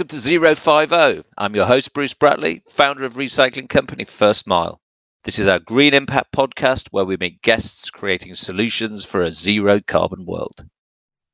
[0.00, 1.20] Welcome to Zero Five O.
[1.36, 4.80] I'm your host, Bruce Bratley, founder of recycling company First Mile.
[5.24, 9.78] This is our Green Impact podcast where we meet guests creating solutions for a zero
[9.78, 10.64] carbon world.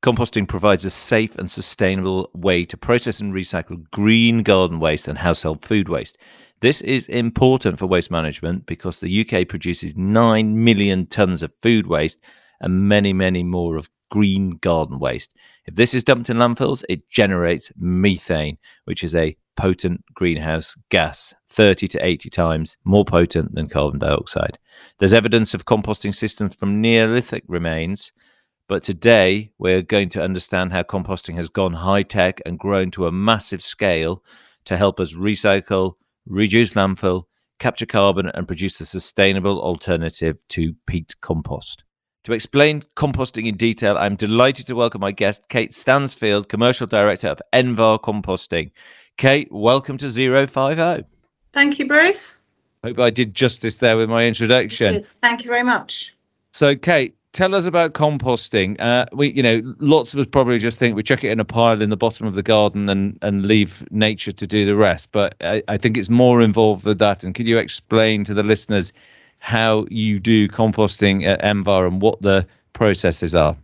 [0.03, 5.19] Composting provides a safe and sustainable way to process and recycle green garden waste and
[5.19, 6.19] household food waste.
[6.61, 11.87] This is important for waste management because the UK produces 9 million tonnes of food
[11.87, 12.19] waste
[12.61, 15.35] and many, many more of green garden waste.
[15.67, 21.35] If this is dumped in landfills, it generates methane, which is a potent greenhouse gas,
[21.49, 24.59] 30 to 80 times more potent than carbon dioxide.
[24.99, 28.13] There's evidence of composting systems from Neolithic remains,
[28.69, 33.07] but today we're going to understand how composting has gone high tech and grown to
[33.07, 34.23] a massive scale
[34.67, 35.95] to help us recycle,
[36.27, 37.25] reduce landfill,
[37.59, 41.85] capture carbon, and produce a sustainable alternative to peat compost.
[42.27, 47.29] To explain composting in detail, I'm delighted to welcome my guest, Kate Stansfield, Commercial Director
[47.29, 48.73] of Envar Composting.
[49.17, 51.05] Kate, welcome to Zero Five O.
[51.53, 52.41] Thank you, Bruce.
[52.83, 55.05] Hope I did justice there with my introduction.
[55.05, 56.13] Thank you very much.
[56.51, 58.75] So, Kate, tell us about composting.
[58.81, 61.45] Uh, we, you know, lots of us probably just think we chuck it in a
[61.45, 65.13] pile in the bottom of the garden and and leave nature to do the rest.
[65.13, 67.23] But I, I think it's more involved with that.
[67.23, 68.93] And could you explain to the listeners
[69.47, 73.57] how you do composting at Envar and what the processes are.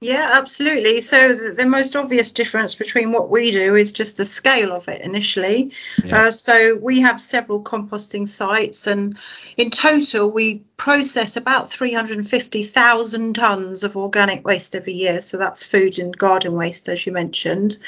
[0.00, 1.00] Yeah, absolutely.
[1.00, 4.86] So the, the, most obvious difference between what we do is just the scale of
[4.86, 5.72] it initially.
[6.04, 6.16] Yeah.
[6.16, 9.18] Uh, so we have several composting sites, and
[9.56, 15.20] in total, we process about 350,000 tonnes of organic waste every year.
[15.20, 17.78] So that's food and garden waste, as you mentioned.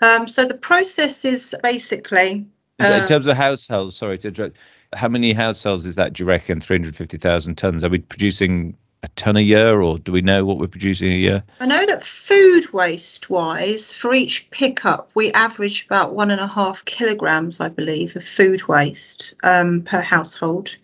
[0.00, 2.46] Um, so the process is basically.
[2.80, 4.56] Uh, in terms of households, sorry to interrupt
[4.94, 6.14] how many households is that?
[6.14, 7.84] Do you reckon 350,000 tons?
[7.84, 11.16] Are we producing a ton a year, or do we know what we're producing a
[11.16, 11.44] year?
[11.60, 16.46] I know that food waste wise, for each pickup, we average about one and a
[16.46, 20.76] half kilograms, I believe, of food waste um, per household.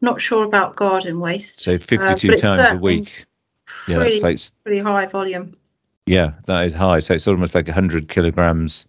[0.00, 1.60] Not sure about garden waste.
[1.60, 3.26] So 52 uh, times a week.
[3.66, 5.54] Pretty, yeah, that's like, pretty high volume.
[6.06, 7.00] Yeah, that is high.
[7.00, 8.86] So it's almost like 100 kilograms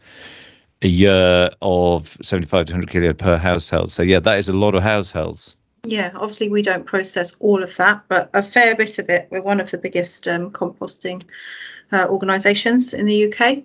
[0.82, 3.92] a year of 75 to 100 kilo per household.
[3.92, 5.56] So yeah, that is a lot of households.
[5.86, 9.28] Yeah, obviously we don't process all of that, but a fair bit of it.
[9.32, 11.24] We're one of the biggest um, composting
[11.92, 13.64] uh, organisations in the UK.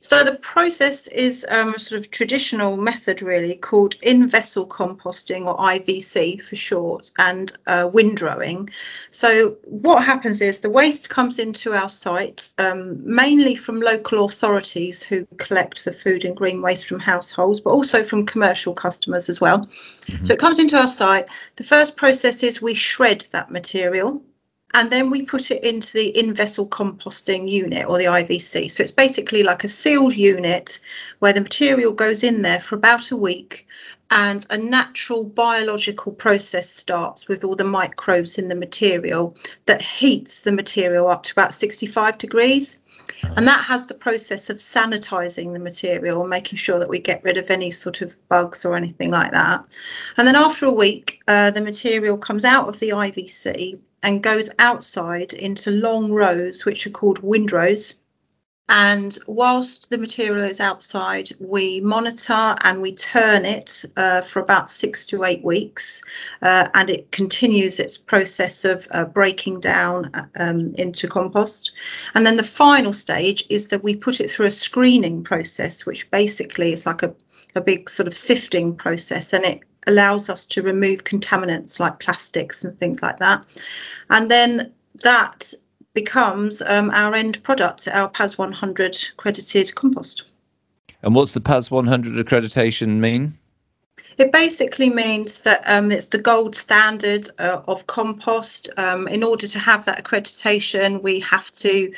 [0.00, 5.56] So the process is um, a sort of traditional method, really, called in-vessel composting or
[5.56, 8.70] IVC for short, and uh, windrowing.
[9.10, 15.02] So what happens is the waste comes into our site, um, mainly from local authorities
[15.02, 19.40] who collect the food and green waste from households, but also from commercial customers as
[19.40, 19.66] well.
[19.66, 20.26] Mm-hmm.
[20.26, 21.28] So it comes into our site.
[21.56, 24.22] The first process is we shred that material
[24.74, 28.70] and then we put it into the in-vessel composting unit or the IVC.
[28.70, 30.78] So it's basically like a sealed unit
[31.20, 33.66] where the material goes in there for about a week
[34.10, 39.34] and a natural biological process starts with all the microbes in the material
[39.66, 42.82] that heats the material up to about 65 degrees.
[43.36, 47.36] And that has the process of sanitizing the material, making sure that we get rid
[47.36, 49.64] of any sort of bugs or anything like that.
[50.16, 54.50] And then after a week, uh, the material comes out of the IVC and goes
[54.58, 57.94] outside into long rows, which are called windrows.
[58.70, 64.68] And whilst the material is outside, we monitor and we turn it uh, for about
[64.68, 66.04] six to eight weeks,
[66.42, 71.72] uh, and it continues its process of uh, breaking down um, into compost.
[72.14, 76.10] And then the final stage is that we put it through a screening process, which
[76.10, 77.14] basically is like a,
[77.54, 82.62] a big sort of sifting process, and it allows us to remove contaminants like plastics
[82.62, 83.44] and things like that.
[84.10, 84.72] And then
[85.02, 85.52] that
[85.94, 90.24] becomes um, our end product, our PAS 100 accredited compost.
[91.02, 93.37] And what's the PAS 100 accreditation mean?
[94.18, 98.68] It basically means that um, it's the gold standard uh, of compost.
[98.76, 101.92] Um, in order to have that accreditation, we have to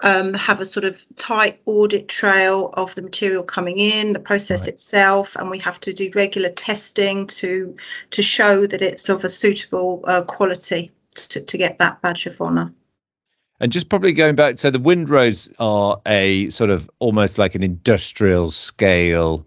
[0.00, 4.62] um, have a sort of tight audit trail of the material coming in, the process
[4.62, 4.70] right.
[4.70, 7.76] itself, and we have to do regular testing to
[8.10, 12.40] to show that it's of a suitable uh, quality to, to get that badge of
[12.40, 12.72] honour.
[13.60, 17.62] And just probably going back, so the windrows are a sort of almost like an
[17.62, 19.46] industrial scale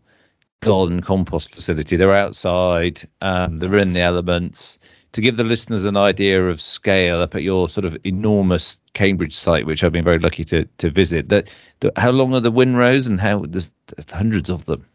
[0.61, 1.95] garden compost facility.
[1.95, 4.79] They're outside, um, they're in the elements.
[5.13, 9.33] To give the listeners an idea of scale, up at your sort of enormous Cambridge
[9.33, 11.49] site, which I've been very lucky to to visit, that,
[11.95, 13.71] how long are the windrows and how there's
[14.11, 14.85] hundreds of them?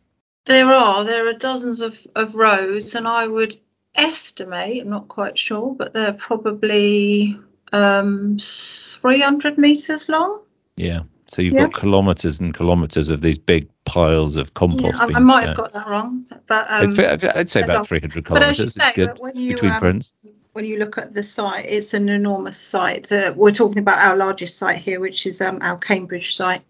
[0.46, 1.04] There are.
[1.04, 3.54] There are dozens of, of rows, and I would
[3.94, 7.38] estimate, I'm not quite sure, but they're probably
[7.72, 10.40] um, 300 meters long.
[10.76, 11.00] Yeah.
[11.26, 11.62] So you've yeah.
[11.62, 14.94] got kilometers and kilometers of these big piles of compost.
[14.94, 18.24] Yeah, I, I, might have got that wrong, but um, I'd, I'd say about 300
[18.24, 18.74] kilometres.
[18.76, 20.12] But as you say, when you, between um, friends.
[20.52, 23.10] When you look at the site, it's an enormous site.
[23.10, 26.62] Uh, we're talking about our largest site here, which is um, our Cambridge site,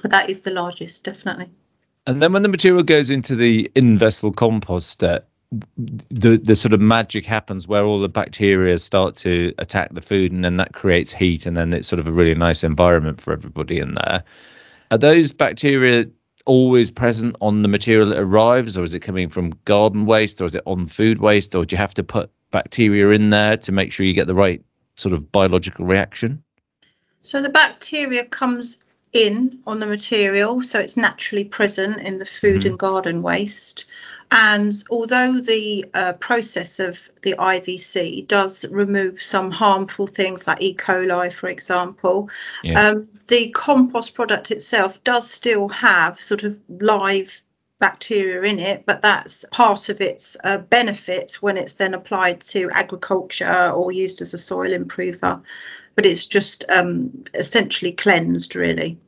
[0.00, 1.50] but that is the largest, definitely.
[2.06, 5.22] And then when the material goes into the in-vessel composter,
[6.10, 10.30] the the sort of magic happens where all the bacteria start to attack the food
[10.30, 13.32] and then that creates heat and then it's sort of a really nice environment for
[13.32, 14.22] everybody in there
[14.92, 16.06] are those bacteria
[16.50, 20.46] always present on the material that arrives, or is it coming from garden waste, or
[20.46, 23.70] is it on food waste, or do you have to put bacteria in there to
[23.70, 24.60] make sure you get the right
[24.96, 26.42] sort of biological reaction?
[27.22, 28.82] So the bacteria comes
[29.12, 32.70] in on the material, so it's naturally present in the food mm-hmm.
[32.70, 33.84] and garden waste.
[34.32, 40.74] And although the uh, process of the IVC does remove some harmful things like E.
[40.74, 42.28] coli, for example,
[42.62, 42.90] yeah.
[42.90, 47.42] um, the compost product itself does still have sort of live
[47.80, 52.70] bacteria in it, but that's part of its uh, benefit when it's then applied to
[52.72, 55.42] agriculture or used as a soil improver.
[55.96, 58.98] But it's just um, essentially cleansed, really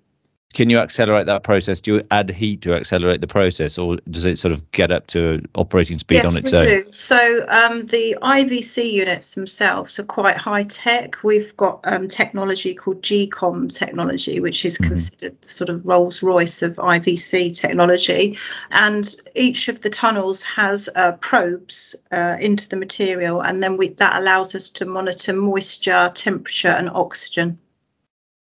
[0.53, 1.81] can you accelerate that process?
[1.81, 5.07] Do you add heat to accelerate the process, or does it sort of get up
[5.09, 6.65] to operating speed yes, on its we own?
[6.65, 6.81] Do.
[6.93, 11.23] So um, the IVC units themselves are quite high tech.
[11.23, 14.89] We've got um, technology called Gicom technology, which is mm-hmm.
[14.89, 18.37] considered the sort of Rolls Royce of IVC technology,
[18.73, 23.89] and each of the tunnels has uh, probes uh, into the material, and then we,
[23.89, 27.59] that allows us to monitor moisture, temperature, and oxygen.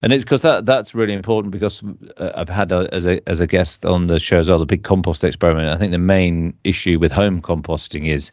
[0.02, 1.82] And it's because that that's really important because
[2.18, 4.66] uh, I've had a, as a as a guest on the show as well the
[4.66, 5.68] big compost experiment.
[5.68, 8.30] I think the main issue with home composting is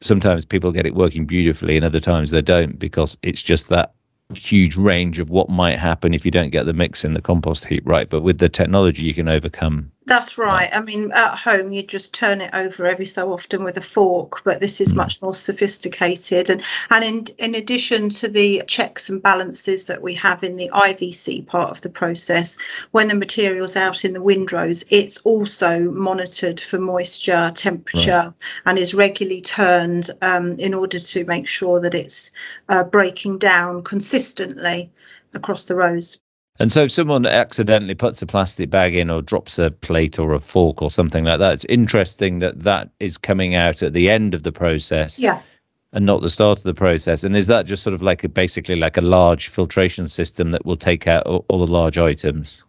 [0.00, 3.94] sometimes people get it working beautifully and other times they don't because it's just that
[4.34, 7.64] huge range of what might happen if you don't get the mix in the compost
[7.64, 8.10] heap right.
[8.10, 10.68] But with the technology, you can overcome that's right.
[10.72, 14.42] I mean, at home, you just turn it over every so often with a fork,
[14.44, 14.96] but this is mm.
[14.96, 16.50] much more sophisticated.
[16.50, 20.70] And and in in addition to the checks and balances that we have in the
[20.72, 22.58] IVC part of the process,
[22.90, 28.32] when the material's out in the windrows, it's also monitored for moisture, temperature, right.
[28.66, 32.30] and is regularly turned um, in order to make sure that it's
[32.68, 34.90] uh, breaking down consistently
[35.34, 36.20] across the rows.
[36.62, 40.32] And so, if someone accidentally puts a plastic bag in or drops a plate or
[40.32, 44.08] a fork or something like that, it's interesting that that is coming out at the
[44.08, 45.18] end of the process.
[45.18, 45.42] Yeah.
[45.92, 47.24] And not the start of the process.
[47.24, 50.64] And is that just sort of like a, basically like a large filtration system that
[50.64, 52.62] will take out all, all the large items?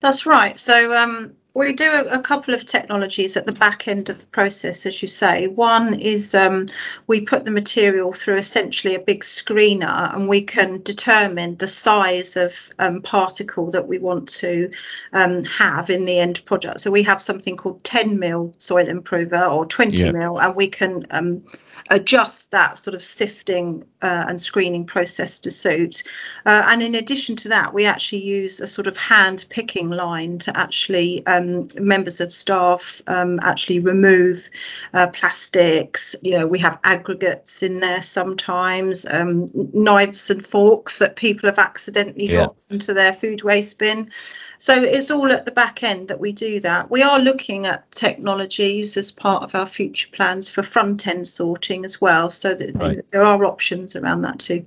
[0.00, 0.58] That's right.
[0.58, 4.26] So um, we do a, a, couple of technologies at the back end of the
[4.26, 5.46] process, as you say.
[5.46, 6.66] One is um,
[7.06, 12.36] we put the material through essentially a big screener and we can determine the size
[12.36, 14.70] of um, particle that we want to
[15.14, 16.80] um, have in the end product.
[16.80, 20.12] So we have something called 10 mil soil improver or 20 yeah.
[20.12, 21.42] mil, and we can um,
[21.90, 26.02] adjust that sort of sifting uh, and screening process to suit.
[26.44, 30.38] Uh, and in addition to that, we actually use a sort of hand picking line
[30.38, 34.48] to actually um, members of staff um, actually remove
[34.94, 36.14] uh, plastics.
[36.22, 41.58] You know, we have aggregates in there sometimes, um, knives and forks that people have
[41.58, 42.36] accidentally yeah.
[42.36, 44.10] dropped into their food waste bin.
[44.58, 46.90] So it's all at the back end that we do that.
[46.90, 51.84] We are looking at technologies as part of our future plans for front end sorting
[51.84, 52.30] as well.
[52.30, 53.00] So that right.
[53.10, 54.62] there are options around that too.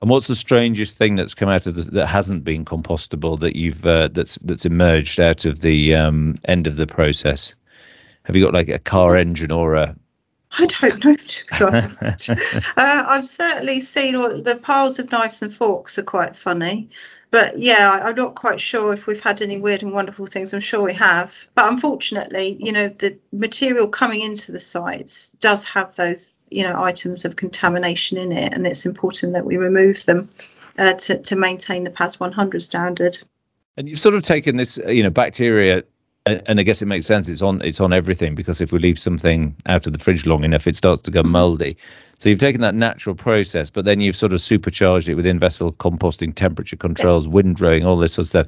[0.00, 3.56] And what's the strangest thing that's come out of the, that hasn't been compostable that
[3.56, 7.54] you've uh, that's that's emerged out of the um, end of the process?
[8.22, 9.96] Have you got like a car engine or a
[10.58, 12.30] I don't know, to be honest.
[12.30, 16.88] uh, I've certainly seen all the piles of knives and forks are quite funny.
[17.30, 20.52] But yeah, I'm not quite sure if we've had any weird and wonderful things.
[20.52, 21.46] I'm sure we have.
[21.54, 26.82] But unfortunately, you know, the material coming into the sites does have those, you know,
[26.82, 28.54] items of contamination in it.
[28.54, 30.28] And it's important that we remove them
[30.78, 33.18] uh, to, to maintain the PAS 100 standard.
[33.76, 35.84] And you've sort of taken this, you know, bacteria
[36.46, 37.28] and I guess it makes sense.
[37.28, 40.44] It's on it's on everything because if we leave something out of the fridge long
[40.44, 41.32] enough, it starts to go mm-hmm.
[41.32, 41.76] mouldy.
[42.18, 45.74] So you've taken that natural process, but then you've sort of supercharged it with in-vessel
[45.74, 48.46] composting, temperature controls, windrowing, all this sort of stuff.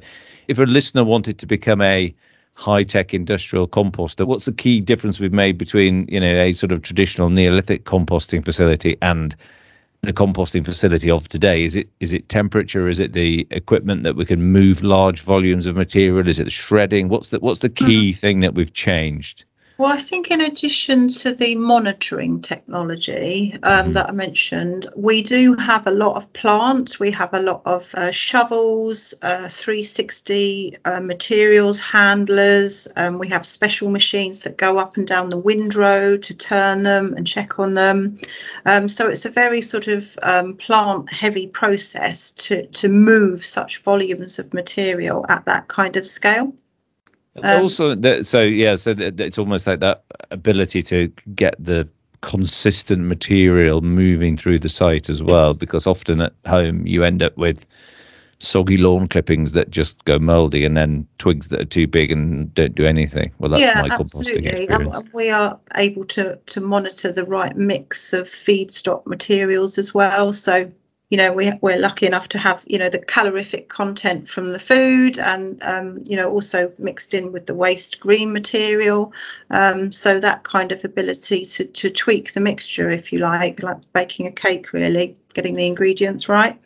[0.49, 2.13] If a listener wanted to become a
[2.55, 6.81] high-tech industrial composter, what's the key difference we've made between you know a sort of
[6.81, 9.35] traditional Neolithic composting facility and
[10.03, 11.63] the composting facility of today?
[11.63, 12.87] Is it is it temperature?
[12.87, 16.27] Is it the equipment that we can move large volumes of material?
[16.27, 17.07] Is it the shredding?
[17.07, 18.19] What's the what's the key mm-hmm.
[18.19, 19.45] thing that we've changed?
[19.81, 23.93] Well, I think in addition to the monitoring technology um, mm.
[23.95, 26.99] that I mentioned, we do have a lot of plants.
[26.99, 32.87] We have a lot of uh, shovels, uh, 360 uh, materials handlers.
[32.95, 37.15] Um, we have special machines that go up and down the windrow to turn them
[37.17, 38.19] and check on them.
[38.67, 43.81] Um, so it's a very sort of um, plant heavy process to, to move such
[43.81, 46.53] volumes of material at that kind of scale.
[47.37, 51.87] Um, also, that, so yeah, so it's almost like that ability to get the
[52.21, 55.57] consistent material moving through the site as well, yes.
[55.57, 57.65] because often at home you end up with
[58.39, 62.53] soggy lawn clippings that just go moldy and then twigs that are too big and
[62.53, 63.31] don't do anything.
[63.37, 64.95] Well, that's yeah, my composting experience.
[64.95, 70.33] And we are able to to monitor the right mix of feedstock materials as well.
[70.33, 70.71] So
[71.11, 74.59] you know we, we're lucky enough to have you know the calorific content from the
[74.59, 79.13] food and um, you know also mixed in with the waste green material.
[79.51, 83.77] Um, so that kind of ability to, to tweak the mixture if you like like
[83.93, 86.57] baking a cake really getting the ingredients right.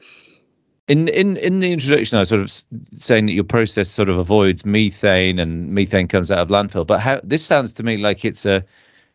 [0.88, 2.52] In in in the introduction i was sort of
[2.92, 7.00] saying that your process sort of avoids methane and methane comes out of landfill but
[7.00, 8.64] how this sounds to me like it's a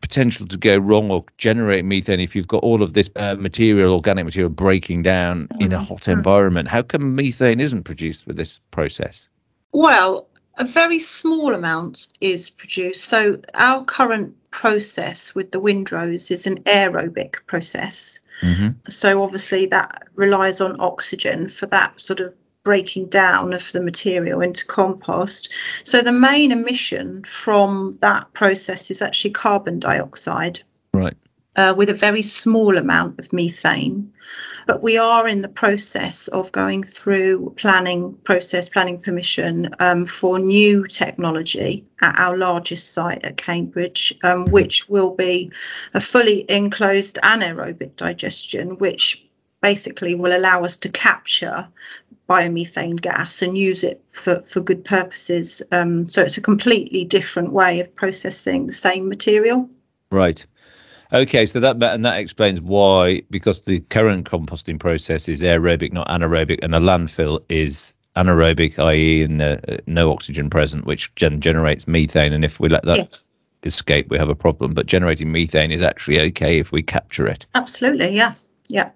[0.01, 3.93] potential to go wrong or generate methane if you've got all of this uh, material,
[3.93, 5.85] organic material, breaking down in a mm-hmm.
[5.85, 6.67] hot environment?
[6.67, 9.29] How come methane isn't produced with this process?
[9.71, 10.27] Well,
[10.57, 13.05] a very small amount is produced.
[13.05, 18.19] So, our current process with the windrows is an aerobic process.
[18.41, 18.89] Mm-hmm.
[18.89, 24.41] So, obviously, that relies on oxygen for that sort of breaking down of the material
[24.41, 25.53] into compost.
[25.83, 30.59] So the main emission from that process is actually carbon dioxide.
[30.93, 31.17] Right.
[31.57, 34.09] Uh, with a very small amount of methane.
[34.65, 40.39] But we are in the process of going through planning process, planning permission um, for
[40.39, 45.51] new technology at our largest site at Cambridge, um, which will be
[45.93, 49.25] a fully enclosed anaerobic digestion, which
[49.61, 51.67] basically will allow us to capture
[52.31, 55.61] biomethane gas and use it for, for good purposes.
[55.73, 59.69] Um, so it's a completely different way of processing the same material.
[60.11, 60.45] Right.
[61.11, 66.07] Okay, so that and that explains why because the current composting process is aerobic, not
[66.07, 71.85] anaerobic, and a landfill is anaerobic, i.e., in uh, no oxygen present, which gen- generates
[71.85, 72.31] methane.
[72.31, 73.33] And if we let that yes.
[73.63, 74.73] escape, we have a problem.
[74.73, 77.45] But generating methane is actually okay if we capture it.
[77.55, 78.33] Absolutely, yeah,
[78.69, 78.89] yeah.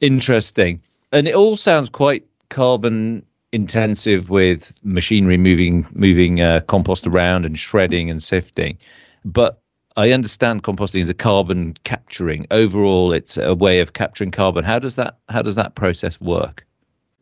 [0.00, 0.80] Interesting,
[1.12, 7.58] and it all sounds quite carbon intensive with machinery moving moving uh, compost around and
[7.58, 8.78] shredding and sifting.
[9.24, 9.60] But
[9.96, 12.46] i understand composting is a carbon capturing.
[12.50, 14.64] Overall it's a way of capturing carbon.
[14.64, 16.64] How does that how does that process work?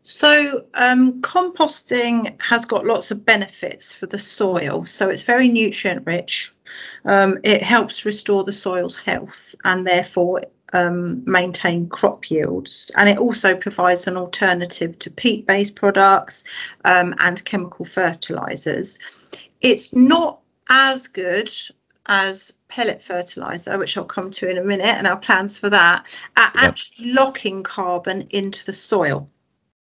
[0.02, 4.84] So um, composting has got lots of benefits for the soil.
[4.84, 6.52] So it's very nutrient rich.
[7.04, 10.42] Um, it helps restore the soil's health and therefore
[10.72, 12.90] um, maintain crop yields.
[12.96, 16.44] And it also provides an alternative to peat based products
[16.84, 18.98] um, and chemical fertilizers.
[19.60, 21.50] It's not as good
[22.06, 26.16] as pellet fertilizer, which I'll come to in a minute, and our plans for that,
[26.36, 26.64] at yep.
[26.64, 29.28] actually locking carbon into the soil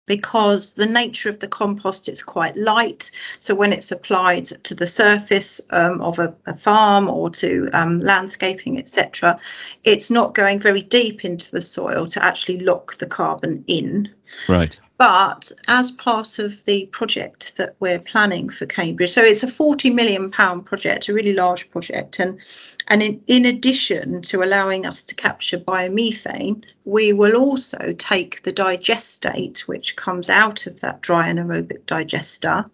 [0.07, 3.11] because the nature of the compost it's quite light.
[3.41, 8.01] So when it's applied to the surface um, of a, a, farm or to um,
[8.01, 9.37] landscaping etc
[9.85, 14.09] it's not going very deep into the soil to actually lock the carbon in.
[14.49, 19.49] Right but as part of the project that we're planning for Cambridge, so it's a
[19.49, 22.41] 40 million pound project, a really large project, and
[22.89, 28.53] and in, in addition to allowing us to capture biomethane, we will also take the
[28.53, 32.65] digestate, which comes out of that dry anaerobic digester,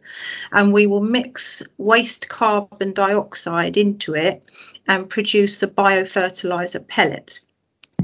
[0.53, 4.45] and we will mix waste carbon dioxide into it
[4.87, 7.41] and produce a biofertilizer pellet.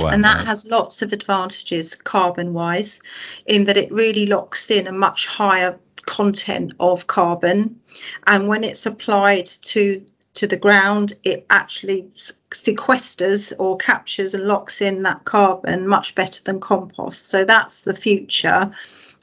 [0.01, 0.11] Wow.
[0.11, 3.01] And that has lots of advantages carbon wise,
[3.47, 7.79] in that it really locks in a much higher content of carbon.
[8.27, 12.07] And when it's applied to to the ground, it actually
[12.51, 17.29] sequesters or captures and locks in that carbon much better than compost.
[17.29, 18.71] So that's the future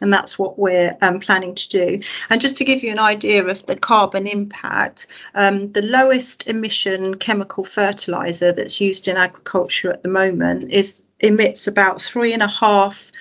[0.01, 1.99] and that's what we're um, planning to do.
[2.29, 7.15] And just to give you an idea of the carbon impact, um, the lowest emission
[7.15, 12.47] chemical fertilizer that's used in agriculture at the moment is emits about three and a
[12.47, 13.11] half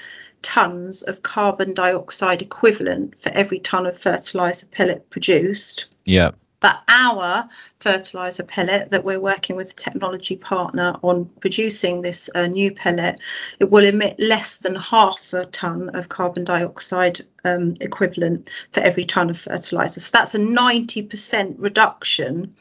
[0.42, 5.86] tons of carbon dioxide equivalent for every ton of fertilizer pellet produced.
[6.04, 6.32] Yeah.
[6.60, 7.48] But our
[7.80, 13.20] fertilizer pellet that we're working with a technology partner on producing this uh, new pellet,
[13.60, 19.04] it will emit less than half a ton of carbon dioxide um, equivalent for every
[19.04, 20.00] ton of fertilizer.
[20.00, 22.54] So that's a 90% reduction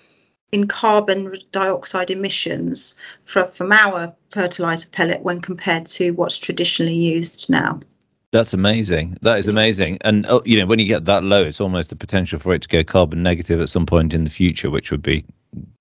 [0.51, 2.95] in carbon dioxide emissions
[3.25, 7.79] for, from our fertilizer pellet when compared to what's traditionally used now.
[8.33, 9.15] That's amazing.
[9.21, 9.99] That is amazing.
[10.01, 12.63] And oh, you know, when you get that low, it's almost the potential for it
[12.63, 15.23] to go carbon negative at some point in the future, which would be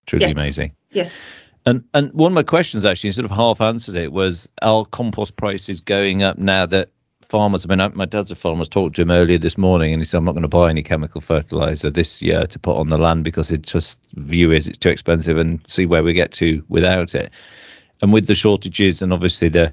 [0.05, 0.33] truly Yes.
[0.39, 0.73] amazing.
[0.91, 1.31] Yes.
[1.65, 5.37] And and one of my questions actually, sort of half answered it, was are compost
[5.37, 6.91] prices going up now that
[7.23, 7.65] farmers?
[7.65, 8.59] I mean, I- my dad's a farmer.
[8.59, 10.49] I was talking to him earlier this morning, and he said, "I'm not going to
[10.49, 14.53] buy any chemical fertilizer this year to put on the land because it just view
[14.53, 17.31] is it's too expensive, and see where we get to without it."
[18.03, 19.73] And with the shortages and obviously the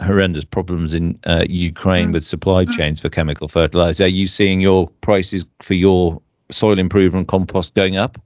[0.00, 2.12] horrendous problems in uh, Ukraine Mm.
[2.14, 7.28] with supply chains for chemical fertilizer, are you seeing your prices for your soil improvement
[7.28, 8.18] compost going up?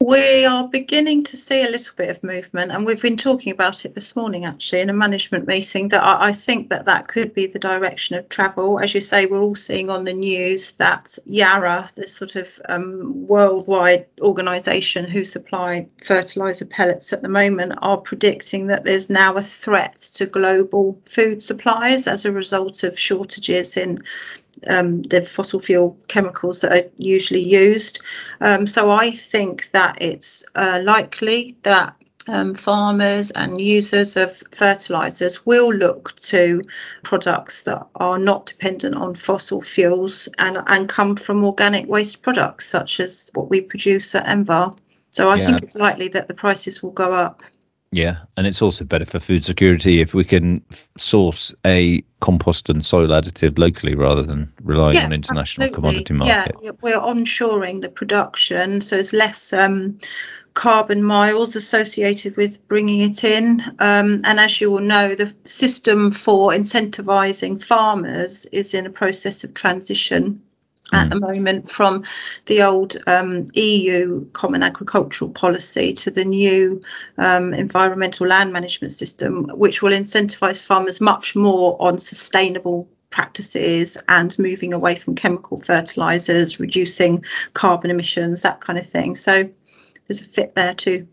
[0.00, 3.86] We are beginning to see a little bit of movement, and we've been talking about
[3.86, 5.88] it this morning actually in a management meeting.
[5.88, 8.78] That I, think that that could be the direction of travel.
[8.78, 13.26] As you say, we're all seeing on the news that Yara, this sort of um,
[13.26, 19.42] worldwide organisation who supply fertiliser pellets at the moment, are predicting that there's now a
[19.42, 23.96] threat to global food supplies as a result of shortages in
[24.68, 28.00] um, the fossil fuel chemicals that are usually used.
[28.40, 31.94] Um, so I think that it's uh, likely that
[32.28, 36.62] um, farmers and users of fertilizers will look to
[37.04, 42.66] products that are not dependent on fossil fuels and, and come from organic waste products
[42.66, 44.76] such as what we produce at Envar.
[45.12, 45.46] So I Yeah.
[45.46, 47.42] think it's likely that the prices will go up.
[47.92, 50.62] Yeah, and it's also better for food security if we can
[50.98, 55.74] source a compost and soil additive locally rather than relying on international absolutely.
[55.74, 56.56] commodity market.
[56.62, 59.98] Yeah, we're onshoring the production, so it's less um,
[60.56, 63.60] carbon miles associated with bringing it in.
[63.78, 69.44] Um, and as you all know, the system for incentivising farmers is in a process
[69.44, 70.42] of transition.
[70.92, 71.10] At Mm.
[71.10, 72.04] the moment, from
[72.46, 76.80] the old um, EU Common Agricultural Policy to the new
[77.18, 84.38] um, Environmental Land Management System, which will incentivise farmers much more on sustainable practices and
[84.38, 89.16] moving away from chemical fertilizers, reducing carbon emissions, that kind of thing.
[89.16, 89.48] So
[90.06, 91.06] there's a fit there too.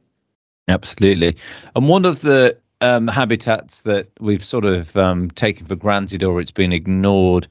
[0.68, 1.36] Absolutely.
[1.76, 6.40] And one of the um, habitats that we've sort of um, taken for granted or
[6.40, 7.48] it's been ignored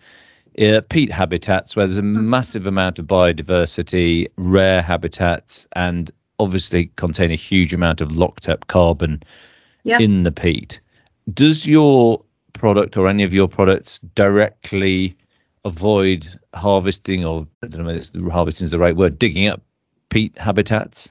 [0.61, 7.31] uh, peat habitats, where there's a massive amount of biodiversity, rare habitats, and obviously contain
[7.31, 9.23] a huge amount of locked up carbon
[9.85, 9.99] Yeah.
[9.99, 10.81] in the peat.
[11.33, 15.17] Does your product or any of your products directly
[15.65, 19.63] avoid harvesting or I don't know if harvesting is the right word, digging up
[20.11, 21.09] peat habitats?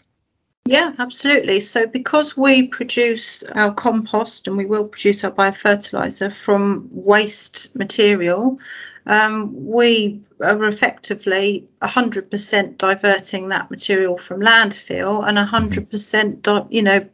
[0.65, 1.59] Yeah, absolutely.
[1.59, 8.59] So, because we produce our compost and we will produce our biofertilizer from waste material,
[9.05, 17.07] um, we are effectively 100% diverting that material from landfill and 100%, di- you know,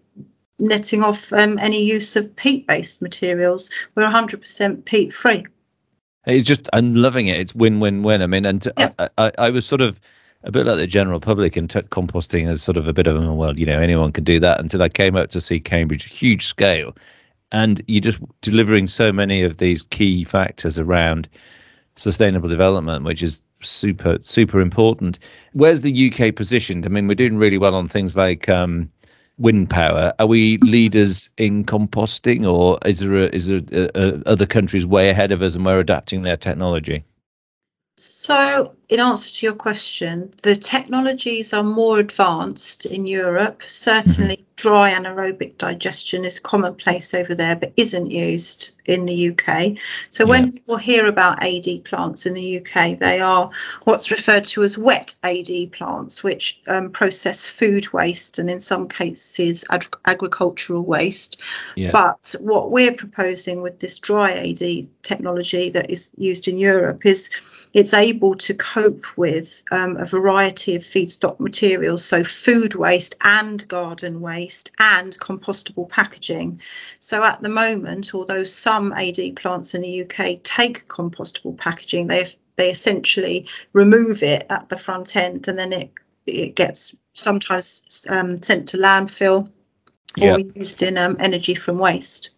[0.59, 3.69] netting off um, any use of peat-based materials.
[3.95, 5.45] We're 100% peat-free.
[6.25, 7.39] It's just I'm loving it.
[7.39, 8.21] It's win win win.
[8.21, 8.91] I mean, and Yeah.
[8.99, 10.01] I, I, I was sort of
[10.43, 13.15] a bit like the general public and took composting as sort of a bit of
[13.23, 16.03] a well, you know, anyone can do that until I came out to see Cambridge,
[16.03, 16.95] huge scale,
[17.53, 21.29] and you're just delivering so many of these key factors around
[21.97, 25.19] sustainable development, which is super super important.
[25.53, 26.85] Where's the UK positioned?
[26.85, 28.89] I mean, we're doing really well on things like um,
[29.37, 30.13] wind power.
[30.19, 34.85] Are we leaders in composting, or is there a, is there a, a, other countries
[34.85, 37.03] way ahead of us and we're adapting their technology?
[37.99, 43.63] So, in answer to your question, the technologies are more advanced in Europe.
[43.65, 49.79] Certainly, dry anaerobic digestion is commonplace over there, but isn't used in the UK.
[50.11, 50.51] So, when Yeah.
[50.51, 53.49] people hear about AD plants in the UK, they are
[53.85, 58.87] what's referred to as wet AD plants, which um, process food waste and, in some
[58.87, 61.41] cases, ag- agricultural waste.
[61.75, 61.89] Yeah.
[61.91, 67.27] But what we're proposing with this dry AD technology that is used in Europe is
[67.73, 73.67] it's able to cope with um, a variety of feedstock materials, so food waste and
[73.67, 76.61] garden waste and compostable packaging.
[76.99, 82.25] So at the moment, although some AD plants in the UK take compostable packaging, they
[82.55, 85.91] they essentially remove it at the front end and then it
[86.25, 89.49] it gets sometimes um, sent to landfill
[90.15, 90.35] Yeah.
[90.35, 92.31] or used in um, energy from waste.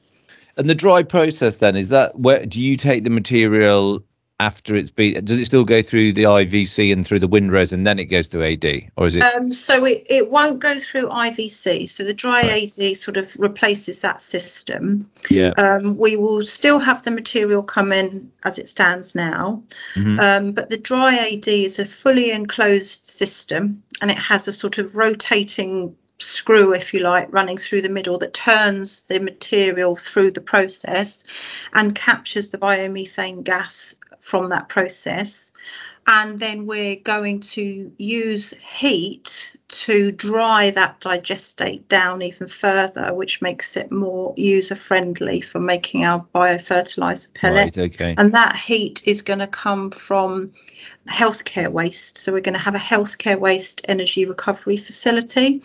[0.57, 4.03] And the dry process then is that where do you take the material
[4.39, 5.23] after it's been?
[5.25, 8.27] Does it still go through the IVC and through the windrows and then it goes
[8.29, 9.23] to AD, or is it?
[9.23, 11.89] Um, so it, it won't go through IVC.
[11.89, 12.63] So the dry Right.
[12.79, 15.09] AD sort of replaces that system.
[15.29, 15.51] yeah.
[15.57, 19.61] Um, we will still have the material come in as it stands now,
[19.95, 20.19] Mhm.
[20.19, 24.77] um, but the dry AD is a fully enclosed system and it has a sort
[24.77, 30.29] of rotating screw, if you like, running through the middle that turns the material through
[30.31, 31.23] the process
[31.73, 33.95] and captures the biomethane gas
[34.29, 35.51] from that process.
[36.07, 43.41] And then we're going to use heat to dry that digestate down even further, which
[43.41, 47.77] makes it more user friendly for making our biofertilizer pellet.
[47.77, 48.15] Right, okay.
[48.17, 50.49] And that heat is going to come from
[51.07, 52.17] healthcare waste.
[52.17, 55.61] So we're going to have a healthcare waste energy recovery facility.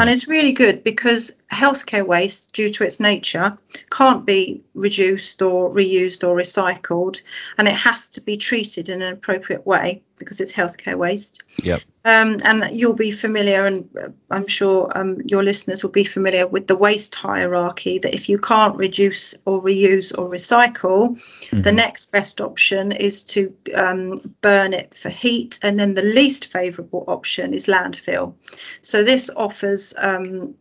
[0.00, 3.56] And it's really good because healthcare waste, due to its nature,
[3.90, 7.20] can't be reduced or reused or recycled,
[7.58, 11.42] and it has to be treated in an appropriate way because it's healthcare waste.
[11.62, 11.82] Yep.
[12.04, 16.46] Um, and you'll be familiar, and uh, I'm sure um, your listeners will be familiar
[16.46, 17.98] with the waste hierarchy.
[17.98, 21.62] That if you can't reduce or reuse or recycle, Mm-hmm.
[21.62, 26.46] the next best option is to um, burn it for heat, and then the least
[26.46, 28.34] favourable option is landfill.
[28.82, 30.54] So this offers um,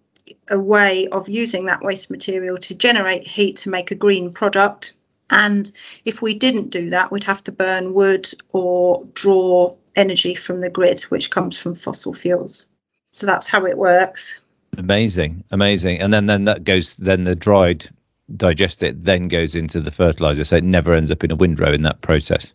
[0.49, 4.93] a way of using that waste material to generate heat to make a green product.
[5.29, 5.71] And
[6.05, 10.69] if we didn't do that, we'd have to burn wood or draw energy from the
[10.69, 12.65] grid, which comes from fossil fuels.
[13.11, 14.39] So that's how it works.
[14.77, 15.99] Amazing, amazing.
[15.99, 17.87] And then then that goes then the dried
[18.35, 21.83] digestate then goes into the fertilizer, so it never ends up in a windrow in
[21.83, 22.53] that process.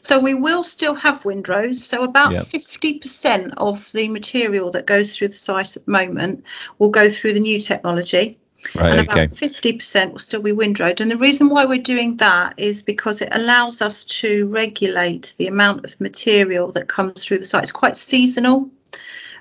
[0.00, 1.82] So we will still have windrows.
[1.82, 2.44] So about Yep.
[2.44, 6.44] 50% of the material that goes through the site at the moment
[6.78, 8.38] will go through the new technology.
[8.74, 8.92] Right.
[8.92, 9.22] and okay.
[9.22, 11.00] about 50% will still be windrowed.
[11.00, 15.46] And the reason why we're doing that is because it allows us to regulate the
[15.46, 17.62] amount of material that comes through the site.
[17.62, 18.70] It's quite seasonal.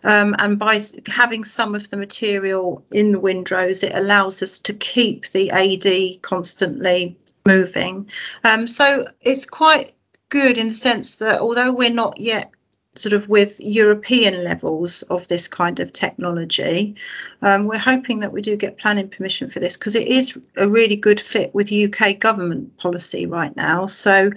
[0.04, 4.74] Um, and by having some of the material in the windrows, it allows us to
[4.74, 8.10] keep the AD constantly moving.
[8.44, 9.94] Um, so it's quite
[10.30, 12.53] good in the sense that although we're not yet
[12.96, 16.96] sort of with European levels of this kind of technology,
[17.42, 20.68] um, we're hoping that we do get planning permission for this because it is a
[20.68, 23.88] really good fit with UK government policy right now.
[23.88, 24.32] So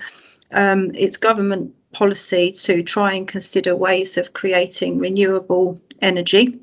[0.53, 6.59] um, it's government policy to try and consider ways of creating renewable energy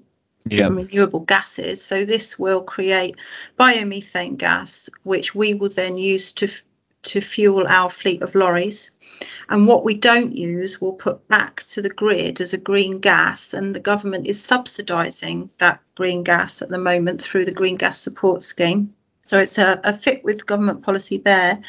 [0.49, 0.67] Yeah.
[0.67, 1.84] and renewable gases.
[1.84, 3.15] So this will create
[3.60, 6.63] biomethane gas, which we will then use to f-
[7.04, 8.92] to fuel our fleet of lorries.
[9.50, 13.54] And what we don't use, we'll put back to the grid as a green gas.
[13.54, 18.00] And the government is subsidising that green gas at the moment through the Green Gas
[18.00, 18.88] Support Scheme.
[19.26, 21.62] So it's a, a fit with government policy there.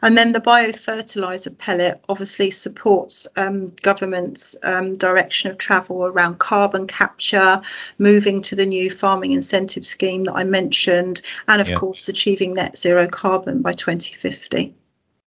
[0.00, 6.86] And then the biofertiliser pellet obviously supports um, government's um, direction of travel around carbon
[6.86, 7.60] capture,
[7.98, 11.74] moving to the new farming incentive scheme that I mentioned, and of Yeah.
[11.74, 14.74] course achieving net zero carbon by 2050.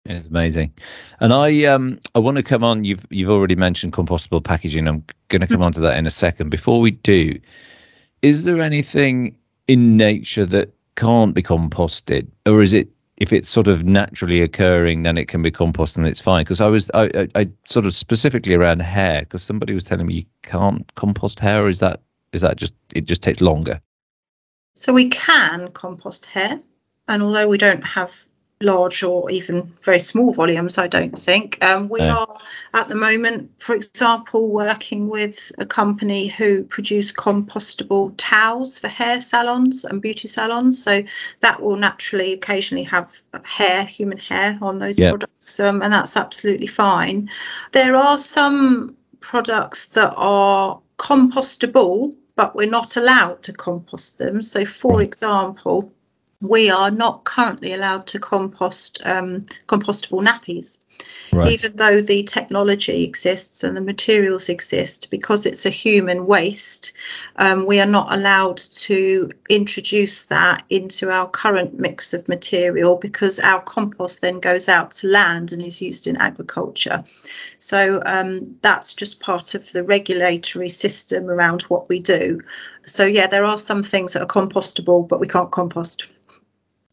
[0.06, 0.74] It's amazing,
[1.20, 2.84] and I um I want to come on.
[2.84, 4.88] You've you've already mentioned compostable packaging.
[4.88, 6.50] I'm going to come on to that in a second.
[6.50, 7.40] Before we do,
[8.24, 9.36] is there anything
[9.68, 15.04] in nature that can't be composted, or is it if it's sort of naturally occurring,
[15.04, 16.44] then it can be composted and it's fine?
[16.44, 20.08] Because I was I, I I sort of specifically around hair because somebody was telling
[20.08, 21.68] me you can't compost hair.
[21.68, 22.02] Is that
[22.34, 23.80] is that just it just takes longer?
[24.76, 26.60] So we can compost hair,
[27.08, 28.26] and although we don't have
[28.64, 32.18] large or even very small volumes, I don't think um, we No.
[32.20, 32.38] are
[32.74, 39.22] at the moment, for example, working with a company who produce compostable towels for hair
[39.22, 40.82] salons and beauty salons.
[40.84, 41.04] So
[41.42, 46.68] that will naturally occasionally have hair, human hair, on those products, um, and that's absolutely
[46.68, 47.30] fine.
[47.72, 54.42] There are some products that are compostable, but we're not allowed to compost them.
[54.42, 55.92] So, for example,
[56.42, 60.80] we are not currently allowed to compost um, compostable nappies,
[61.34, 61.54] Right.
[61.54, 65.10] even though the technology exists and the materials exist.
[65.10, 66.92] Because it's a human waste,
[67.38, 73.40] um, we are not allowed to introduce that into our current mix of material because
[73.40, 77.02] our compost then goes out to land and is used in agriculture.
[77.60, 82.42] So um, that's just part of the regulatory system around what we do.
[82.86, 86.10] So yeah, there are some things that are compostable, but we can't compost.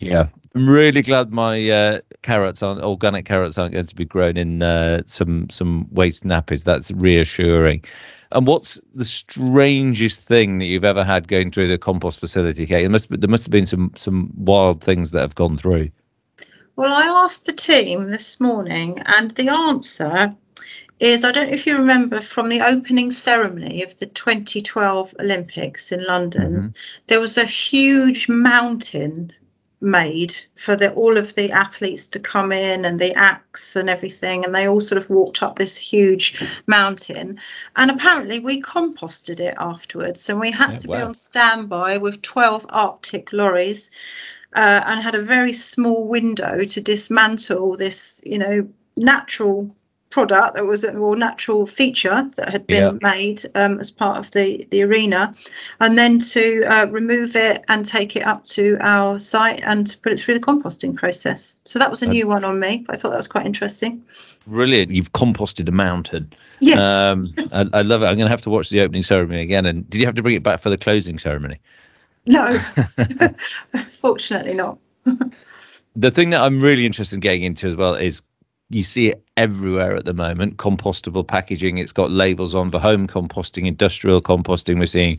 [0.00, 4.36] Yeah, I'm really glad my uh, carrots aren't organic carrots aren't going to be grown
[4.36, 6.64] in uh, some some waste nappies.
[6.64, 7.84] That's reassuring.
[8.32, 12.82] And what's the strangest thing that you've ever had going through the compost facility, Kate?
[12.82, 15.90] There must there must have been some some wild things that have gone through.
[16.76, 20.34] Well, I asked the team this morning, and the answer
[21.00, 25.92] is I don't know if you remember from the opening ceremony of the 2012 Olympics
[25.92, 26.74] in London,
[27.06, 29.32] there was a huge mountain
[29.80, 34.44] made for the all of the athletes to come in and the acts and everything.
[34.44, 37.38] And they all sort of walked up this huge mountain.
[37.76, 40.28] And apparently we composted it afterwards.
[40.28, 40.96] And we had Yeah, to wow.
[40.96, 43.90] be on standby with 12 arctic lorries
[44.54, 49.74] uh, and had a very small window to dismantle this you know natural
[50.10, 54.30] product that was a more natural feature that had been made um, as part of
[54.30, 55.32] the the arena
[55.80, 59.98] and then to uh, remove it and take it up to our site and to
[59.98, 62.96] put it through the composting process so that was a new one on me i
[62.96, 64.02] thought that was quite interesting
[64.46, 64.90] Brilliant.
[64.90, 66.32] You've composted a mountain.
[66.60, 67.20] yes Um,
[67.52, 68.06] I, I love it.
[68.06, 69.66] I'm going to have to watch the opening ceremony again.
[69.66, 71.60] And did you have to bring it back for the closing ceremony?
[72.26, 72.58] no
[73.90, 74.78] fortunately not
[75.96, 78.22] The thing that I'm really interested in getting into as well is
[78.70, 81.78] you see it everywhere at the moment compostable packaging.
[81.78, 84.78] It's got labels on for home composting, industrial composting.
[84.78, 85.18] We're seeing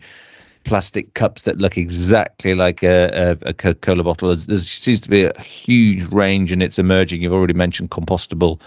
[0.65, 4.35] plastic cups that look exactly like a, a, a Coca Cola bottle.
[4.35, 7.21] There seems to be a huge range and it's emerging.
[7.21, 8.61] You've already mentioned compostable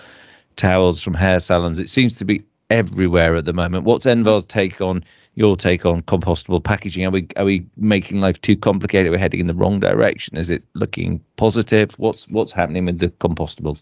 [0.57, 1.79] towels from hair salons.
[1.79, 3.85] It seems to be everywhere at the moment.
[3.85, 7.07] What's Envar's take on your take on compostable packaging?
[7.07, 9.13] Are we are we making life too complicated?
[9.13, 10.37] We're heading in the wrong direction.
[10.39, 11.93] Is it looking positive?
[11.99, 13.81] What's what's happening with the compostables?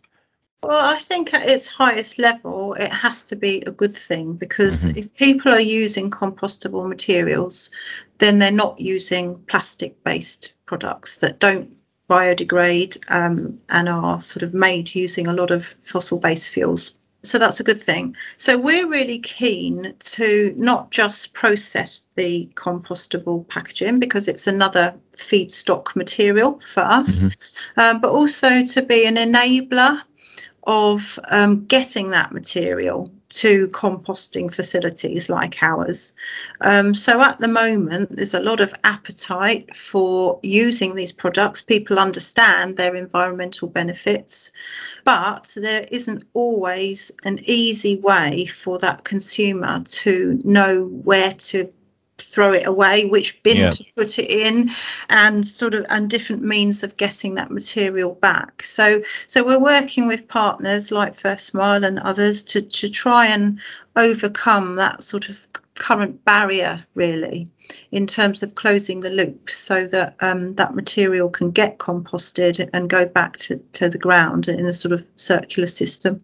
[0.62, 4.84] Well, I think at its highest level, it has to be a good thing because
[4.84, 4.96] Mhm.
[4.96, 7.70] if people are using compostable materials,
[8.18, 11.70] then they're not using plastic based products that don't
[12.10, 16.92] biodegrade um, and are sort of made using a lot of fossil based fuels.
[17.22, 18.16] So that's a good thing.
[18.36, 25.94] So we're really keen to not just process the compostable packaging because it's another feedstock
[25.94, 30.02] material for us, um, but also to be an enabler
[30.64, 36.14] of um, getting that material to composting facilities like ours.
[36.60, 41.62] Um, so at the moment, there's a lot of appetite for using these products.
[41.62, 44.50] People understand their environmental benefits,
[45.04, 51.72] but there isn't always an easy way for that consumer to know where to
[52.22, 53.70] throw it away which bin Yeah.
[53.70, 54.70] to put it in
[55.08, 60.06] and sort of and different means of getting that material back so so we're working
[60.06, 63.60] with partners like First Mile and others to, to try and
[63.96, 65.46] overcome that sort of
[65.80, 67.48] current barrier, really,
[67.90, 72.90] in terms of closing the loop so that um, that material can get composted and
[72.90, 76.20] go back to, to the ground in a sort of circular system.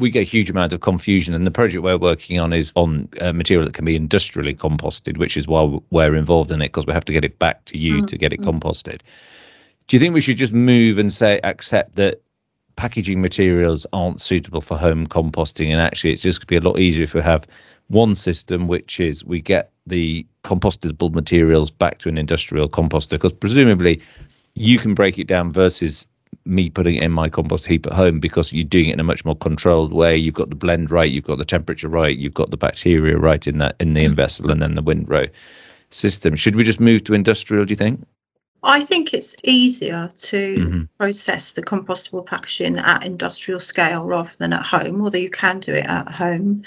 [0.00, 3.08] We get a huge amount of confusion and the project we're working on is on
[3.20, 6.86] uh, material that can be industrially composted which is why we're involved in it because
[6.86, 8.46] we have to get it back to you Mm, to get it mm.
[8.46, 9.00] composted
[9.86, 12.22] do you think we should just move and say accept that
[12.76, 16.70] packaging materials aren't suitable for home composting and actually it's just going to be a
[16.70, 17.46] lot easier if we have
[17.88, 23.32] one system which is we get the compostable materials back to an industrial composter because
[23.32, 24.00] presumably
[24.54, 26.08] you can break it down versus
[26.44, 29.04] me putting it in my compost heap at home because you're doing it in a
[29.04, 30.16] much more controlled way.
[30.16, 33.46] You've got the blend right, you've got the temperature right, you've got the bacteria right
[33.46, 34.14] in that in the mm.
[34.14, 35.26] vessel and then the windrow
[35.90, 36.36] system.
[36.36, 37.64] Should we just move to industrial?
[37.64, 38.04] Do you think?
[38.62, 40.88] I think it's easier to Mhm.
[40.98, 45.72] process the compostable packaging at industrial scale rather than at home, although you can do
[45.72, 46.62] it at home.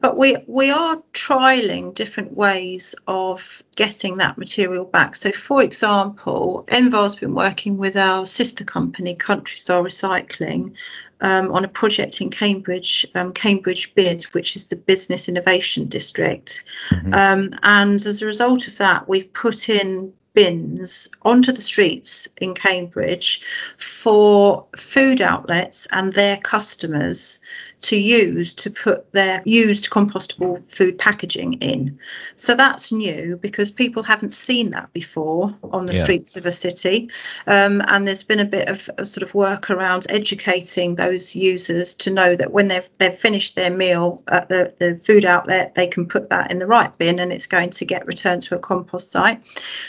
[0.00, 5.16] But we we are trialing different ways of getting that material back.
[5.16, 10.72] So, for example, Envar's been working with our sister company, Countrystyle Recycling,
[11.20, 16.64] um, on a project in Cambridge, um, Cambridge BID, which is the Business Innovation District.
[16.90, 17.14] Mhm.
[17.14, 22.54] Um, and as a result of that, we've put in bins onto the streets in
[22.54, 23.42] Cambridge
[23.78, 27.38] for food outlets and their customers
[27.84, 31.98] to use to put their used compostable food packaging in.
[32.36, 36.02] So that's new because people haven't seen that before on the Yeah.
[36.04, 37.10] streets of a city.
[37.46, 41.94] Um, and there's been a bit of a sort of work around educating those users
[41.96, 45.86] to know that when they've they've finished their meal at the, the food outlet, they
[45.86, 48.58] can put that in the right bin and it's going to get returned to a
[48.58, 49.44] compost site.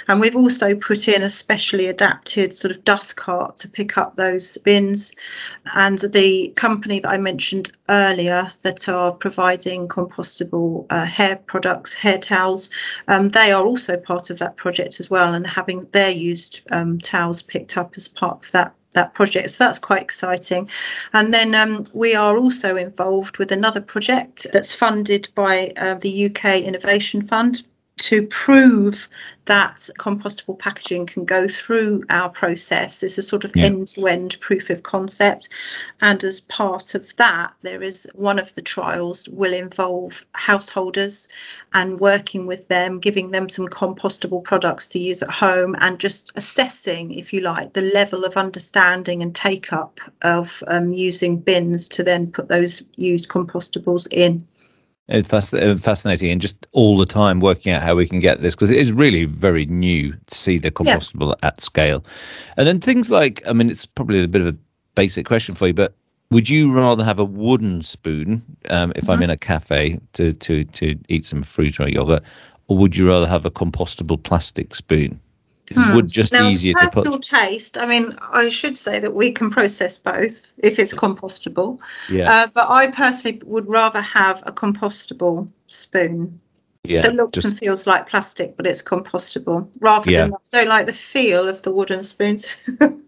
[0.08, 4.16] And we've also put in a specially adapted sort of dust cart to pick up
[4.16, 5.14] those bins.
[5.76, 12.18] And the company that I mentioned earlier that are providing compostable uh, hair products, hair
[12.18, 12.70] towels,
[13.08, 16.98] um, they are also part of that project as well and having their used um,
[17.00, 19.50] towels picked up as part of that that project.
[19.52, 20.70] So that's quite exciting.
[21.14, 26.26] And then um, we are also involved with another project that's funded by uh, the
[26.26, 27.64] UK Innovation Fund.
[27.98, 29.08] To prove
[29.46, 33.04] that compostable packaging can go through our process.
[33.04, 33.66] It's a sort of Yeah.
[33.66, 35.50] end to end proof of concept.
[36.02, 41.28] And as part of that, there is one of the trials will involve householders
[41.74, 46.32] and working with them, giving them some compostable products to use at home and just
[46.36, 51.88] assessing, if you like, the level of understanding and take up of um, using bins
[51.90, 54.46] to then put those used compostables in.
[55.08, 58.72] It's fascinating, and just all the time working out how we can get this because
[58.72, 60.96] it is really very new to see the Yeah.
[60.98, 62.04] compostable at scale.
[62.58, 64.58] And then things like, I mean, it's probably a bit of a
[64.96, 65.94] basic question for you, but
[66.32, 69.24] would you rather have a wooden spoon um, if I'm Mhm.
[69.26, 72.24] in a cafe to, to to eat some fruit or yogurt,
[72.68, 75.20] or would you rather have a compostable plastic spoon?
[75.72, 75.96] Is Hmm.
[75.96, 77.24] wood just now, easier to personal put?
[77.24, 77.78] taste.
[77.78, 81.80] I mean, I should say that we can process both if it's compostable.
[82.12, 86.40] Yeah, Uh, but I personally would rather have a compostable spoon
[86.84, 87.02] yeah.
[87.02, 90.24] that looks just- and feels like plastic, but it's compostable, rather Yeah.
[90.24, 92.70] than I don't like the feel of the wooden spoons.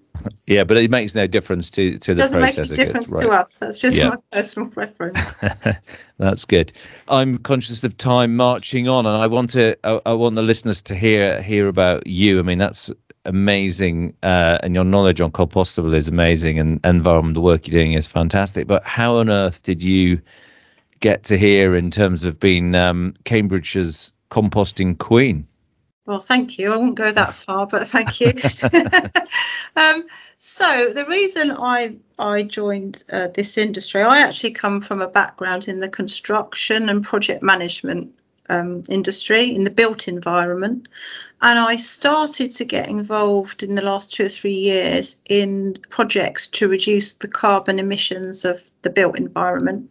[0.47, 2.71] yeah, but it makes no difference to to the Doesn't make process.
[2.71, 3.23] a difference right.
[3.23, 3.57] to us.
[3.57, 4.09] That's just Yeah.
[4.09, 5.19] my personal preference.
[6.17, 6.71] That's good.
[7.07, 9.75] I'm conscious of time marching on, and I want to.
[9.83, 12.39] I, I want the listeners to hear hear about you.
[12.39, 12.91] I mean, that's
[13.25, 17.93] amazing, uh, and your knowledge on compostable is amazing, and environment, the work you're doing
[17.93, 18.67] is fantastic.
[18.67, 20.19] But how on earth did you
[20.99, 25.45] get to here in terms of being um, Cambridgeshire's composting queen?
[26.07, 26.73] Well, thank you.
[26.73, 28.31] I won't go that far, but thank you.
[29.75, 30.05] um,
[30.39, 35.67] so the reason I I joined uh, this industry, I actually come from a background
[35.67, 38.11] in the construction and project management
[38.49, 40.87] um, industry in the built environment,
[41.41, 46.47] and I started to get involved in the last two or three years in projects
[46.49, 49.89] to reduce the carbon emissions of the built environment.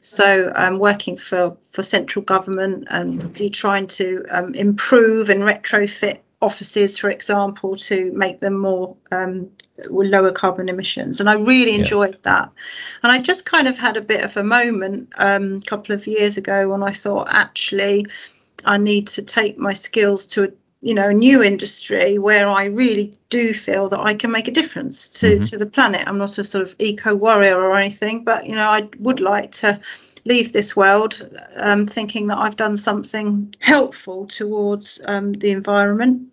[0.00, 6.18] So I'm working for, for central government and really trying to um, improve and retrofit
[6.42, 9.48] offices, for example, to make them more um,
[9.90, 11.20] with lower carbon emissions.
[11.20, 11.78] And I really Yeah.
[11.80, 12.50] enjoyed that.
[13.02, 16.06] And I just kind of had a bit of a moment um, a couple of
[16.06, 18.06] years ago when I thought, actually,
[18.64, 20.48] I need to take my skills to a
[20.84, 24.52] you know a new industry where I really do feel that I can make a
[24.52, 25.50] difference to Mhm.
[25.50, 26.02] to the planet.
[26.08, 29.52] I'm not a sort of eco warrior or anything, but you know I would like
[29.62, 29.78] to
[30.24, 31.22] leave this world
[31.60, 36.31] um, thinking that I've done something helpful towards um, the environment.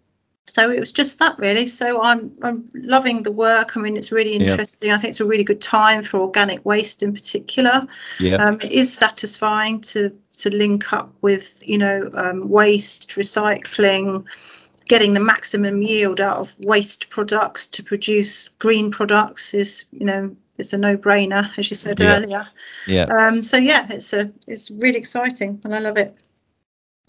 [0.49, 1.67] So it was just that really.
[1.67, 3.77] So I'm I'm loving the work.
[3.77, 4.41] I mean, it's really Yeah.
[4.41, 4.91] interesting.
[4.91, 7.81] I think it's a really good time for organic waste in particular.
[8.19, 14.25] Yeah, Um, it is satisfying to to link up with you know um, waste recycling,
[14.87, 20.35] getting the maximum yield out of waste products to produce green products is you know
[20.57, 22.15] it's a no brainer as you said Yeah.
[22.17, 22.47] earlier.
[22.87, 23.05] yeah.
[23.05, 26.13] Um, so yeah, it's a it's really exciting and I love it.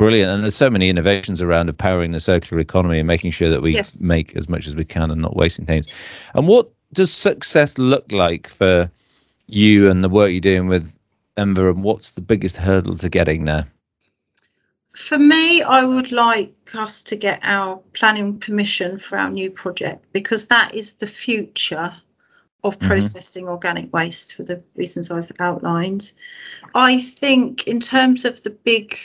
[0.00, 0.30] Brilliant.
[0.32, 3.72] And there's so many innovations around empowering the circular economy and making sure that we
[3.72, 4.00] Yes.
[4.00, 5.88] make as much as we can and not wasting things.
[6.34, 8.90] And what does success look like for
[9.46, 10.98] you and the work you're doing with
[11.36, 11.68] Envar?
[11.68, 13.66] And what's the biggest hurdle to getting there?
[14.94, 20.06] For me, I would like us to get our planning permission for our new project
[20.14, 21.92] because that is the future
[22.64, 22.86] of Mhm.
[22.86, 26.12] processing organic waste for the reasons I've outlined.
[26.74, 28.96] I think, in terms of the big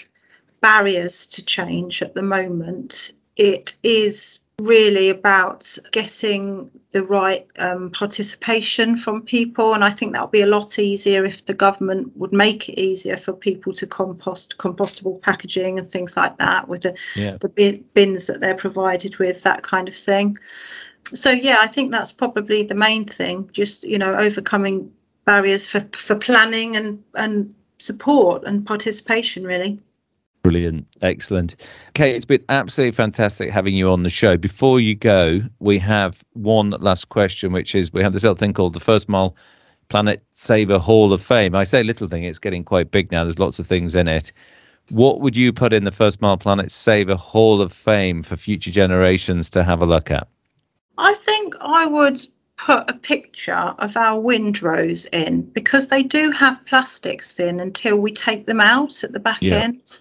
[0.62, 8.96] barriers to change at the moment, it is really about getting the right um, participation
[8.96, 9.74] from people.
[9.74, 12.80] And I think that would be a lot easier if the government would make it
[12.80, 17.38] easier for people to compost compostable packaging and things like that with the, Yeah.
[17.42, 20.38] the bins that they're provided with, that kind of thing.
[21.14, 24.90] So, yeah, I think that's probably the main thing, just, you know, overcoming
[25.26, 29.80] barriers for, for planning and, and support and participation, really.
[30.46, 30.86] Brilliant.
[31.02, 31.56] Excellent.
[31.90, 34.38] Okay, it's been absolutely fantastic having you on the show.
[34.38, 38.54] Before you go, we have one last question, which is we have this little thing
[38.54, 39.36] called the First Mile
[39.90, 41.56] Planet Saver Hall of Fame.
[41.56, 43.24] I say little thing, it's getting quite big now.
[43.24, 44.32] There's lots of things in it.
[44.92, 48.70] What would you put in the First Mile Planet Saver Hall of Fame for future
[48.70, 50.28] generations to have a look at?
[51.00, 52.20] I think I would
[52.58, 58.12] put a picture of our windrows in because they do have plastics in until we
[58.12, 59.56] take them out at the back Yeah.
[59.56, 60.00] end.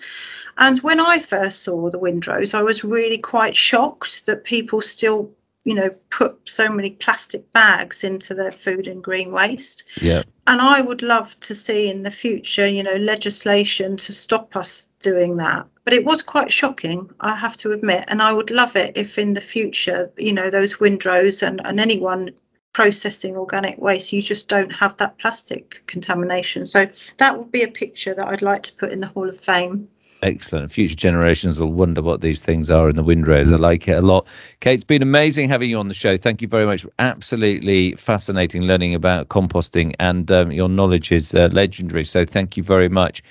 [0.57, 5.31] And when I first saw the windrows, I was really quite shocked that people still,
[5.65, 9.85] you know, put so many plastic bags into their food and green waste.
[10.01, 10.23] Yeah.
[10.47, 14.91] And I would love to see in the future, you know, legislation to stop us
[15.01, 15.67] doing that.
[15.85, 18.05] But it was quite shocking, I have to admit.
[18.09, 21.81] And I would love it if in the future, you know, those windrows and, and
[21.81, 22.31] anyone
[22.75, 26.67] processing organic waste, you just don't have that plastic contamination.
[26.67, 29.39] So that would be a picture that I'd like to put in the Hall of
[29.39, 29.89] Fame.
[30.23, 30.73] Excellent.
[30.73, 33.53] Future generations will wonder what these things are in the windrows.
[33.53, 34.27] I like it a lot.
[34.61, 36.17] Kate, it's been amazing having you on the show.
[36.17, 36.87] Thank you very much.
[36.99, 42.05] Absolutely fascinating learning about composting, and um, your knowledge is uh, legendary.
[42.05, 43.23] So thank you very much.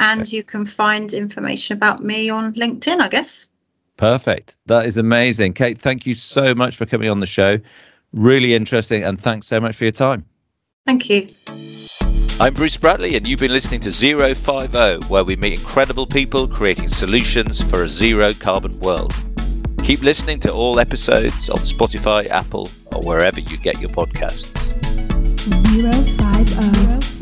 [0.00, 3.47] And you can find information about me on LinkedIn, I guess.
[3.98, 4.56] Perfect.
[4.66, 5.52] That is amazing.
[5.52, 7.58] Kate, thank you so much for coming on the show.
[8.14, 9.04] Really interesting.
[9.04, 10.24] And thanks so much for your time.
[10.86, 11.28] Thank you.
[12.40, 16.06] I'm Bruce Bradley, and you've been listening to Zero Five O, where we meet incredible
[16.06, 19.12] people creating solutions for a zero carbon world.
[19.82, 24.72] Keep listening to all episodes on Spotify, Apple, or wherever you get your podcasts.
[25.36, 26.48] Zero five.
[26.48, 27.17] Zero five